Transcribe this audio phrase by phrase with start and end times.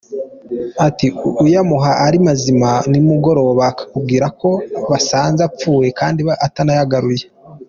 [0.87, 1.07] Ati,
[1.45, 4.49] «uyamuha ari mazima, nimugoroba akakubwira ko
[4.89, 7.25] basanze apfuye, kandi atanayagaruye.